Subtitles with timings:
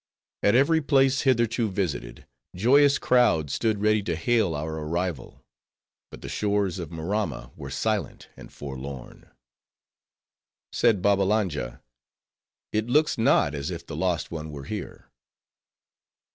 [0.41, 5.45] At every place, hitherto visited, joyous crowds stood ready to hail our arrival;
[6.09, 9.29] but the shores of Maramma were silent, and forlorn.
[10.71, 11.83] Said Babbalanja,
[12.73, 15.11] "It looks not as if the lost one were here."